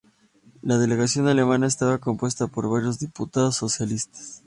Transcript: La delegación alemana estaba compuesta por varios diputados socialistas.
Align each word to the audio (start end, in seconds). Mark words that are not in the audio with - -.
La 0.63 0.79
delegación 0.79 1.27
alemana 1.27 1.67
estaba 1.67 1.99
compuesta 1.99 2.47
por 2.47 2.67
varios 2.67 2.97
diputados 2.97 3.57
socialistas. 3.57 4.39